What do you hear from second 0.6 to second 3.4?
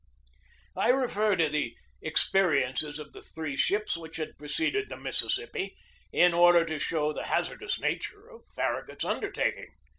I refer to the experiences of the